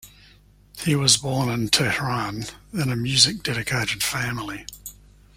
He 0.79 0.95
was 0.95 1.17
born 1.17 1.47
in 1.49 1.69
Tehran 1.69 2.45
in 2.73 2.91
a 2.91 2.95
music-dedicated 2.95 4.01
family. 4.01 4.65